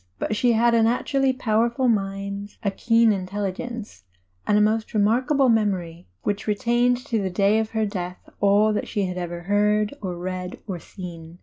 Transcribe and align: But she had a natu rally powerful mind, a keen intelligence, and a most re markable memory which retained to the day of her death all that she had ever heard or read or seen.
But 0.17 0.35
she 0.35 0.53
had 0.53 0.73
a 0.73 0.81
natu 0.81 1.13
rally 1.13 1.31
powerful 1.31 1.87
mind, 1.87 2.57
a 2.63 2.71
keen 2.71 3.11
intelligence, 3.13 4.03
and 4.47 4.57
a 4.57 4.59
most 4.59 4.95
re 4.95 4.99
markable 4.99 5.47
memory 5.47 6.07
which 6.23 6.47
retained 6.47 6.97
to 7.05 7.21
the 7.21 7.29
day 7.29 7.59
of 7.59 7.69
her 7.69 7.85
death 7.85 8.17
all 8.39 8.73
that 8.73 8.87
she 8.87 9.05
had 9.05 9.19
ever 9.19 9.41
heard 9.41 9.93
or 10.01 10.17
read 10.17 10.57
or 10.65 10.79
seen. 10.79 11.37